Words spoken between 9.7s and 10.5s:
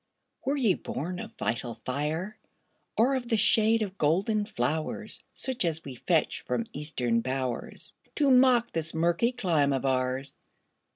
of ours?